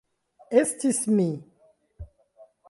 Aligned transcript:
Estis 0.61 1.01
mi. 1.19 1.27